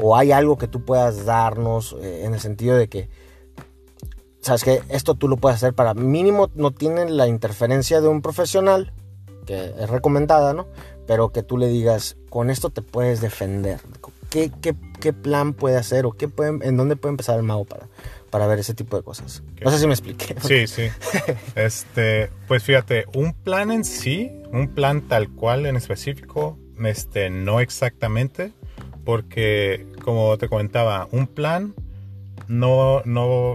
[0.00, 3.08] O hay algo que tú puedas darnos eh, en el sentido de que,
[4.40, 4.82] ¿sabes qué?
[4.88, 8.92] Esto tú lo puedes hacer para mínimo, no tiene la interferencia de un profesional,
[9.46, 10.66] que es recomendada, ¿no?
[11.06, 13.80] Pero que tú le digas, con esto te puedes defender.
[14.30, 17.64] ¿Qué, qué, qué plan puede hacer o qué puede, en dónde puede empezar el mago
[17.64, 17.88] para,
[18.34, 19.44] para ver ese tipo de cosas?
[19.62, 20.34] No sé si me expliqué.
[20.40, 20.88] Sí, sí.
[21.54, 27.60] Este, pues fíjate, un plan en sí, un plan tal cual en específico, este, no
[27.60, 28.50] exactamente,
[29.04, 31.76] porque como te comentaba, un plan
[32.48, 33.54] no, no,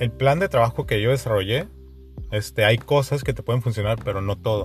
[0.00, 1.68] el plan de trabajo que yo desarrollé,
[2.32, 4.64] este, hay cosas que te pueden funcionar, pero no todo.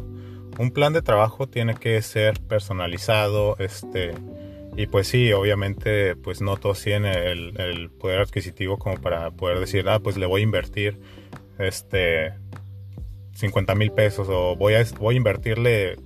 [0.58, 4.16] Un plan de trabajo tiene que ser personalizado, este,
[4.82, 9.60] y pues sí, obviamente, pues no todos tienen el, el poder adquisitivo como para poder
[9.60, 11.00] decir, ah, pues le voy a invertir,
[11.58, 12.34] este,
[13.34, 15.98] 50 mil pesos o voy a, voy a invertirle,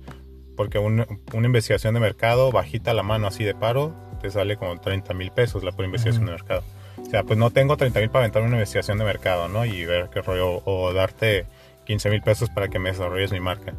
[0.56, 4.80] porque un- una investigación de mercado bajita la mano así de paro, te sale como
[4.80, 6.62] 30 mil pesos la pura investigación de mercado.
[7.00, 9.64] O sea, pues no tengo 30 mil para aventar una investigación de mercado, ¿no?
[9.64, 11.46] Y ver qué rollo, o darte
[11.86, 13.74] 15 mil pesos para que me desarrolles mi marca.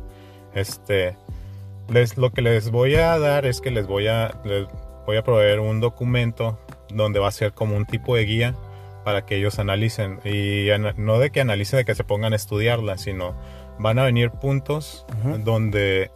[0.54, 1.18] Este,
[1.90, 4.68] les, lo que les voy a dar es que les voy a, les
[5.06, 8.56] voy a proveer un documento donde va a ser como un tipo de guía
[9.04, 10.20] para que ellos analicen.
[10.26, 13.36] Y no de que analicen, de que se pongan a estudiarla, sino
[13.78, 15.06] van a venir puntos
[15.44, 16.12] donde,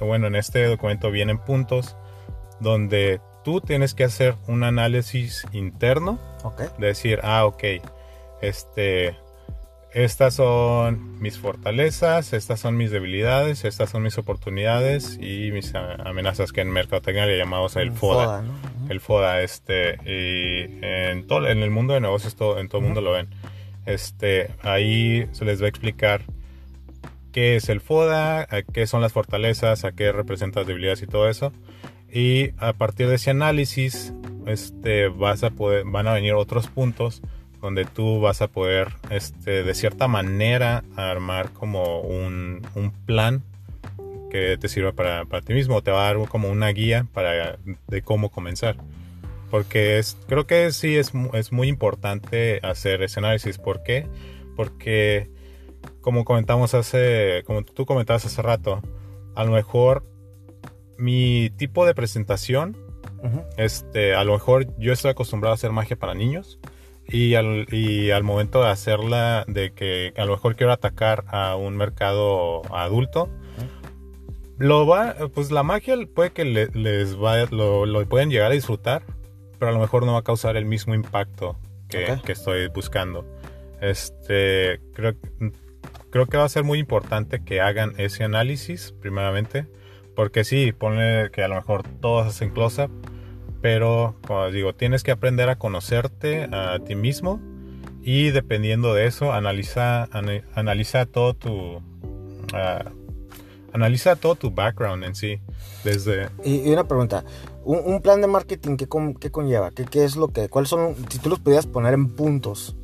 [0.00, 1.96] bueno, en este documento vienen puntos
[2.60, 6.18] donde tú tienes que hacer un análisis interno.
[6.44, 6.62] Ok.
[6.78, 7.64] De decir, ah, ok,
[8.42, 9.16] este,
[9.92, 16.52] estas son mis fortalezas, estas son mis debilidades, estas son mis oportunidades y mis amenazas
[16.52, 18.44] que en mercadotecnia le llamamos el FODA.
[18.88, 22.86] El FODA, este, y en todo, en el mundo de negocios todo, en todo el
[22.86, 23.28] mundo lo ven.
[23.84, 26.22] Este, ahí se les va a explicar
[27.32, 31.28] qué es el FODA, qué son las fortalezas, a qué representan las debilidades y todo
[31.28, 31.52] eso.
[32.12, 34.12] Y a partir de ese análisis,
[34.46, 37.22] este, vas a poder, van a venir otros puntos
[37.60, 43.42] donde tú vas a poder, este, de cierta manera, armar como un, un plan
[44.30, 47.58] que te sirva para, para, ti mismo, te va a dar como una guía para,
[47.88, 48.76] de cómo comenzar.
[49.50, 53.58] Porque es, creo que sí es, es muy importante hacer ese análisis.
[53.58, 54.06] ¿Por qué?
[54.56, 55.28] Porque,
[56.00, 58.80] como comentamos hace, como tú comentabas hace rato,
[59.34, 60.04] a lo mejor
[60.96, 62.76] mi tipo de presentación,
[63.58, 66.58] este, a lo mejor yo estoy acostumbrado a hacer magia para niños
[67.10, 71.56] y al, y al momento de hacerla, de que a lo mejor quiero atacar a
[71.56, 73.28] un mercado adulto,
[74.58, 79.02] lo va, pues la magia puede que les va, lo, lo, pueden llegar a disfrutar,
[79.58, 83.26] pero a lo mejor no va a causar el mismo impacto que, que estoy buscando.
[83.80, 85.14] Este, creo,
[86.10, 89.66] creo que va a ser muy importante que hagan ese análisis, primeramente,
[90.14, 92.90] porque sí, pone que a lo mejor todos hacen close-up,
[93.60, 97.40] pero como digo, tienes que aprender a conocerte a ti mismo
[98.02, 100.08] y dependiendo de eso, analiza,
[100.54, 101.82] analiza todo tu...
[102.54, 102.84] Ah,
[103.72, 105.40] analiza todo tu background en sí.
[105.84, 106.28] Desde...
[106.44, 107.24] Y, una pregunta,
[107.64, 108.88] ¿un, plan de marketing qué,
[109.20, 109.70] qué conlleva?
[109.70, 112.76] ¿Qué, ¿Qué, es lo que, cuáles son, si tú los pudieras poner en puntos,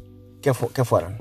[0.42, 1.18] qué, qué fueran?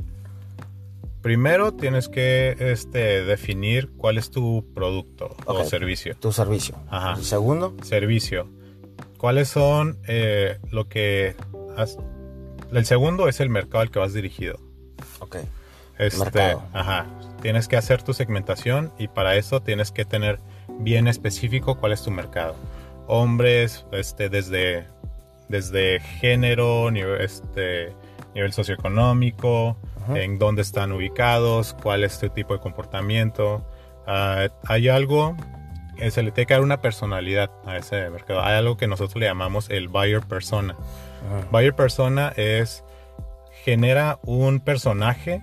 [1.22, 6.16] Primero tienes que este, definir cuál es tu producto o servicio.
[6.20, 6.76] Tu servicio.
[6.88, 7.16] Ajá.
[7.16, 7.74] Segundo.
[7.82, 8.48] Servicio
[9.18, 11.36] cuáles son eh, lo que...
[12.72, 14.60] El segundo es el mercado al que vas dirigido.
[15.20, 15.38] Ok.
[15.98, 17.06] Este, ajá.
[17.42, 20.40] Tienes que hacer tu segmentación y para eso tienes que tener
[20.80, 22.56] bien específico cuál es tu mercado.
[23.08, 24.88] Hombres, este, desde,
[25.48, 27.94] desde género, nivel, este,
[28.34, 29.78] nivel socioeconómico,
[30.14, 33.66] en dónde están ubicados, cuál es tu tipo de comportamiento.
[34.06, 35.36] Ah, hay algo
[36.10, 38.42] se le tiene que dar una personalidad a ese mercado.
[38.42, 40.76] Hay algo que nosotros le llamamos el buyer persona.
[41.52, 42.84] Buyer persona es
[43.64, 45.42] genera un personaje,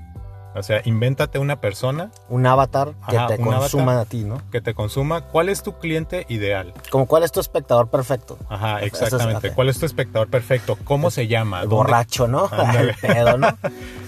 [0.54, 2.12] o sea, invéntate una persona.
[2.28, 4.40] Un avatar que te consuma a ti, ¿no?
[4.52, 5.22] Que te consuma.
[5.22, 6.72] ¿Cuál es tu cliente ideal?
[6.90, 8.38] Como cuál es tu espectador perfecto.
[8.48, 9.52] Ajá, exactamente.
[9.52, 10.78] ¿Cuál es tu espectador perfecto?
[10.84, 11.64] ¿Cómo se llama?
[11.64, 12.48] borracho, ¿no?
[12.78, 13.48] El pedo, ¿no?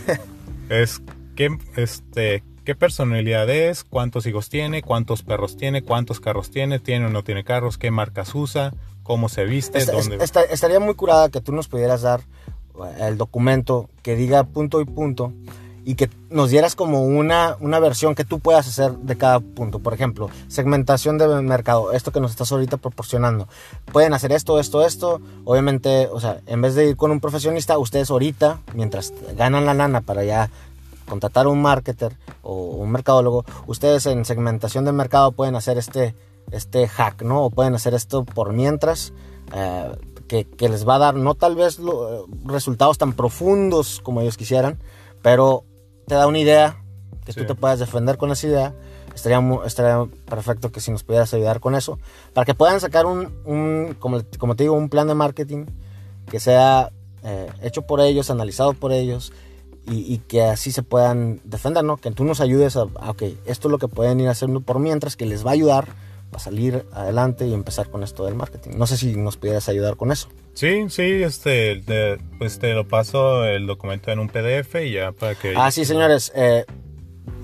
[0.68, 1.02] es
[1.34, 7.06] que, este, qué personalidad es, cuántos hijos tiene, cuántos perros tiene, cuántos carros tiene, tiene
[7.06, 8.72] o no tiene carros, qué marcas usa,
[9.02, 10.18] cómo se viste, dónde...
[10.50, 14.84] estaría muy curada que tú nos pudieras dar eh, el documento que diga punto y
[14.86, 15.32] punto
[15.84, 19.80] y que nos dieras como una, una versión que tú puedas hacer de cada punto.
[19.80, 23.48] Por ejemplo, segmentación de mercado, esto que nos estás ahorita proporcionando.
[23.92, 25.20] Pueden hacer esto, esto, esto.
[25.44, 29.74] Obviamente, o sea, en vez de ir con un profesionista, ustedes ahorita, mientras ganan la
[29.74, 30.48] lana para ya
[31.06, 36.14] contratar un marketer o un mercadólogo, ustedes en segmentación de mercado pueden hacer este,
[36.50, 37.44] este hack, ¿no?
[37.44, 39.12] O pueden hacer esto por mientras,
[39.54, 39.92] eh,
[40.28, 41.78] que, que, les va a dar no tal vez
[42.44, 44.78] resultados tan profundos como ellos quisieran,
[45.22, 45.64] pero
[46.06, 46.82] te da una idea
[47.24, 48.74] que tú te puedas defender con esa idea.
[49.14, 51.98] Estaría, estaría perfecto que si nos pudieras ayudar con eso,
[52.32, 55.66] para que puedan sacar un, un como, como, te digo, un plan de marketing
[56.28, 56.90] que sea
[57.22, 59.32] eh, hecho por ellos, analizado por ellos
[59.86, 61.98] y, que así se puedan defender, ¿no?
[61.98, 65.16] Que tú nos ayudes a, ok, esto es lo que pueden ir haciendo por mientras,
[65.16, 65.88] que les va a ayudar
[66.32, 68.72] a salir adelante y empezar con esto del marketing.
[68.76, 70.28] No sé si nos pudieras ayudar con eso.
[70.54, 71.82] Sí, sí, este,
[72.38, 75.54] pues te lo paso el documento en un PDF y ya para que...
[75.56, 76.64] Ah, sí, señores, eh,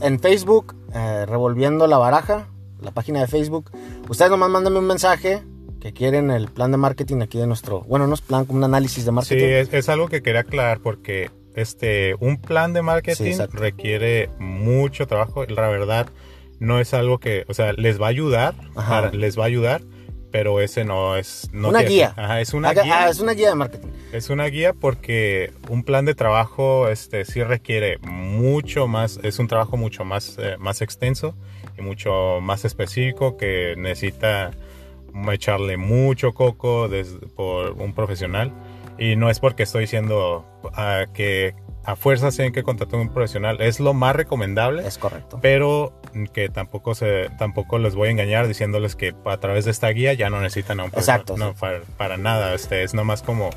[0.00, 2.48] en Facebook, eh, Revolviendo la Baraja,
[2.80, 3.70] la página de Facebook,
[4.08, 5.42] ustedes nomás mándenme un mensaje
[5.80, 8.64] que quieren el plan de marketing aquí de nuestro, bueno, no es plan, como un
[8.64, 9.38] análisis de marketing.
[9.38, 15.06] Sí, es, es algo que quería aclarar porque este, un plan de marketing requiere mucho
[15.06, 15.44] trabajo.
[15.46, 16.08] La verdad,
[16.58, 18.54] no es algo que, o sea, les va a ayudar,
[19.12, 19.82] les va a ayudar,
[20.30, 21.48] pero ese no es...
[21.52, 22.14] una guía.
[22.40, 23.04] es una guía.
[23.04, 23.88] Ah, es una guía de marketing.
[24.12, 29.48] Es una guía porque un plan de trabajo este, sí requiere mucho más, es un
[29.48, 31.34] trabajo mucho más, eh, más extenso
[31.78, 34.52] y mucho más específico que necesita
[35.32, 36.88] echarle mucho coco
[37.34, 38.52] por un profesional.
[39.00, 43.60] Y no es porque estoy diciendo ah, que a fuerzas tienen que contratar un profesional.
[43.60, 44.86] Es lo más recomendable.
[44.86, 45.38] Es correcto.
[45.40, 45.98] Pero
[46.32, 50.12] que tampoco se tampoco les voy a engañar diciéndoles que a través de esta guía
[50.12, 51.22] ya no necesitan a un profesional.
[51.22, 51.36] Exacto.
[51.38, 52.54] No, para, para nada.
[52.54, 53.50] Este es nomás como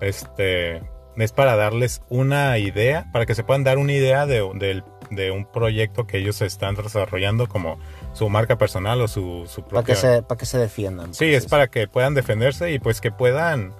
[0.00, 0.80] este
[1.16, 5.30] es para darles una idea, para que se puedan dar una idea de, de, de
[5.32, 7.80] un proyecto que ellos están desarrollando como
[8.12, 9.96] su marca personal o su, su Para que, propia...
[9.96, 11.14] se, para que se defiendan.
[11.14, 13.74] Sí, es para que puedan defenderse y pues que puedan...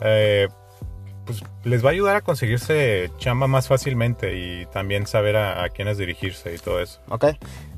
[0.00, 0.48] eh,
[1.24, 5.68] pues les va a ayudar a conseguirse chamba más fácilmente y también saber a, a
[5.68, 7.00] quiénes dirigirse y todo eso.
[7.10, 7.26] Ok.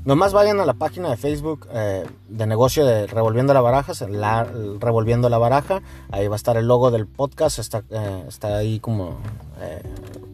[0.05, 4.45] Nomás vayan a la página de Facebook eh, de negocio de Revolviendo la Baraja, la,
[4.79, 5.81] Revolviendo la Baraja.
[6.11, 9.19] Ahí va a estar el logo del podcast, está, eh, está ahí como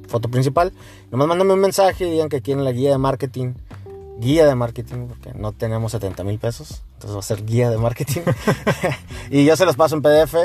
[0.08, 0.72] foto principal.
[1.12, 3.54] Nomás mándenme un mensaje y digan que quieren la guía de marketing.
[4.20, 6.84] Guía de marketing, porque no tenemos 70 mil pesos.
[6.94, 8.22] Entonces va a ser guía de marketing.
[9.30, 10.36] y yo se los paso en PDF.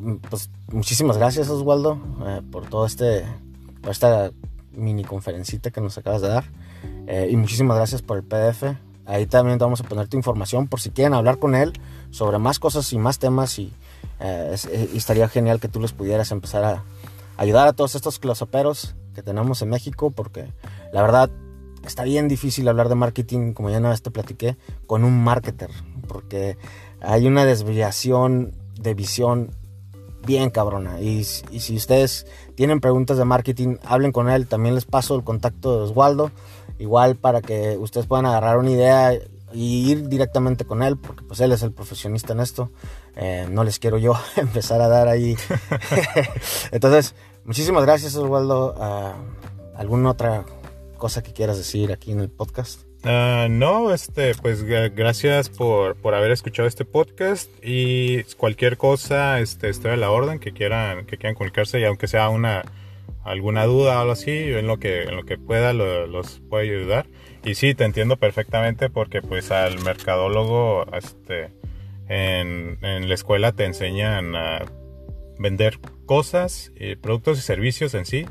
[0.00, 3.24] Es, pues muchísimas gracias Oswaldo eh, por todo este
[3.82, 4.30] por esta
[4.72, 6.44] mini conferencita que nos acabas de dar.
[7.06, 8.64] Eh, y muchísimas gracias por el PDF
[9.06, 11.72] ahí también te vamos a poner tu información por si quieren hablar con él
[12.10, 16.64] sobre más cosas y más temas eh, y estaría genial que tú les pudieras empezar
[16.64, 16.84] a
[17.36, 20.52] ayudar a todos estos closoperos que tenemos en México porque
[20.92, 21.30] la verdad
[21.84, 25.70] está bien difícil hablar de marketing como ya una vez te platiqué con un marketer
[26.06, 26.56] porque
[27.00, 29.50] hay una desviación de visión
[30.26, 31.00] bien cabrona.
[31.00, 34.46] Y, y si ustedes tienen preguntas de marketing, hablen con él.
[34.46, 36.30] También les paso el contacto de Oswaldo.
[36.78, 39.12] Igual para que ustedes puedan agarrar una idea
[39.52, 42.70] y ir directamente con él, porque pues él es el profesionista en esto.
[43.16, 45.36] Eh, no les quiero yo empezar a dar ahí.
[46.72, 48.74] Entonces, muchísimas gracias Oswaldo.
[48.78, 49.16] Ah,
[49.76, 50.44] ¿Alguna otra
[50.98, 52.89] cosa que quieras decir aquí en el podcast?
[53.02, 59.40] Ah, no, este, pues gra- gracias por, por haber escuchado este podcast y cualquier cosa,
[59.40, 62.62] este, estoy a la orden que quieran, que quieran comunicarse y aunque sea una
[63.24, 66.62] alguna duda o algo así, en lo que, en lo que pueda lo- los puedo
[66.62, 67.06] ayudar.
[67.42, 71.52] Y sí, te entiendo perfectamente porque pues al mercadólogo, este,
[72.08, 74.64] en, en la escuela te enseñan a
[75.38, 78.26] vender cosas, eh, productos y servicios en sí,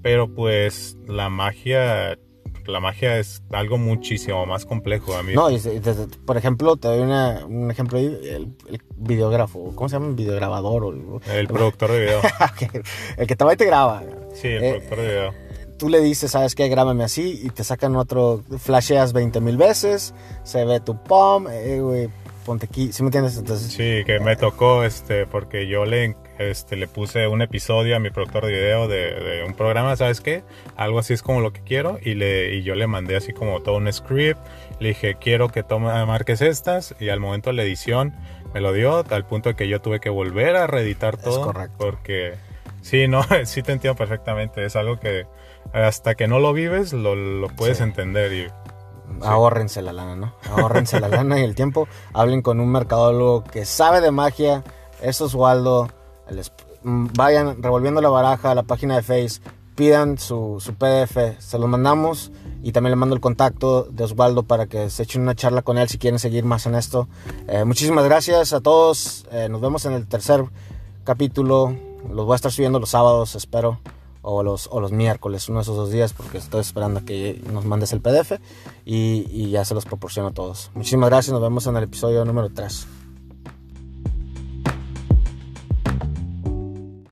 [0.00, 2.18] pero pues la magia
[2.66, 5.34] la magia es algo muchísimo más complejo a mí.
[5.34, 5.58] No, y
[6.24, 10.14] por ejemplo, te doy una- un ejemplo ahí, el, el videógrafo, ¿cómo se llama?
[10.14, 10.84] Videograbador.
[10.84, 12.20] O, El productor de video.
[13.16, 14.02] El que te va y te graba.
[14.34, 15.34] Sí, el Eh, productor de video.
[15.78, 16.68] Tú le dices, ¿sabes qué?
[16.68, 21.80] Grábame así y te sacan otro, flasheas 20 mil veces, se ve tu pom, eh,
[21.80, 22.08] güey,
[22.46, 23.36] ponte aquí, ¿sí me entiendes?
[23.36, 27.98] Entonces, Sí, que me tocó este porque yo le este le puse un episodio a
[27.98, 30.42] mi productor de video de, de un programa, ¿sabes qué?
[30.76, 33.60] Algo así es como lo que quiero y le y yo le mandé así como
[33.60, 34.40] todo un script,
[34.80, 38.14] le dije, "Quiero que tome marques estas" y al momento de la edición
[38.54, 41.42] me lo dio al punto de que yo tuve que volver a reeditar Es todo
[41.42, 41.76] correcto.
[41.78, 42.34] porque
[42.80, 45.26] sí, no, sí te entiendo perfectamente, es algo que
[45.72, 47.82] hasta que no lo vives lo, lo puedes Sí.
[47.84, 48.46] entender y
[49.22, 50.34] ahórrense la lana, ¿no?
[50.50, 51.86] Ahórrense la lana y el tiempo.
[52.14, 54.62] Hablen con un mercadólogo que sabe de magia.
[55.02, 55.88] Es Oswaldo.
[56.32, 59.40] Les- mm, vayan revolviendo la baraja a la página de Face.
[59.74, 61.36] Pidan su, su PDF.
[61.38, 62.30] Se los mandamos.
[62.62, 65.78] Y también le mando el contacto de Oswaldo para que se echen una charla con
[65.78, 67.08] él si quieren seguir más en esto.
[67.48, 69.26] Eh, muchísimas gracias a todos.
[69.32, 70.44] Eh, nos vemos en el tercer
[71.04, 71.74] capítulo.
[72.12, 73.80] Los voy a estar subiendo los sábados, espero.
[74.24, 77.42] O los, o los miércoles, uno de esos dos días, porque estoy esperando a que
[77.52, 78.38] nos mandes el PDF
[78.84, 80.70] y, y ya se los proporciono a todos.
[80.74, 82.86] Muchísimas gracias, nos vemos en el episodio número 3.